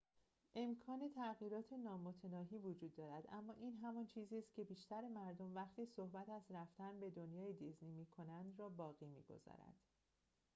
[0.55, 6.41] امکان تغییرات نامتناهی وجود دارد اما این همان چیزی که بیشتر مردم وقتی صحبت از
[6.51, 9.75] رفتن به دنیای دیزنی می کنند را باقی می گذارد